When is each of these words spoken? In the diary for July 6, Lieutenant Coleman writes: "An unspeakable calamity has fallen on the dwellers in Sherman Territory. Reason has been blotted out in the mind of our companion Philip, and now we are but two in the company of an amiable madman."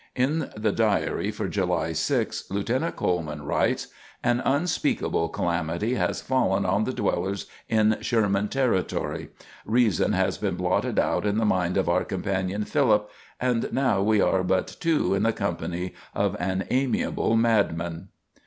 In 0.15 0.49
the 0.57 0.71
diary 0.71 1.29
for 1.29 1.47
July 1.47 1.93
6, 1.93 2.45
Lieutenant 2.49 2.95
Coleman 2.95 3.43
writes: 3.43 3.85
"An 4.23 4.39
unspeakable 4.39 5.29
calamity 5.29 5.93
has 5.93 6.23
fallen 6.23 6.65
on 6.65 6.85
the 6.85 6.91
dwellers 6.91 7.45
in 7.69 7.95
Sherman 8.01 8.47
Territory. 8.47 9.29
Reason 9.63 10.13
has 10.13 10.39
been 10.39 10.55
blotted 10.55 10.97
out 10.97 11.23
in 11.27 11.37
the 11.37 11.45
mind 11.45 11.77
of 11.77 11.87
our 11.87 12.03
companion 12.03 12.65
Philip, 12.65 13.11
and 13.39 13.71
now 13.71 14.01
we 14.01 14.19
are 14.19 14.43
but 14.43 14.75
two 14.79 15.13
in 15.13 15.21
the 15.21 15.33
company 15.33 15.93
of 16.15 16.35
an 16.39 16.65
amiable 16.71 17.35
madman." 17.35 18.07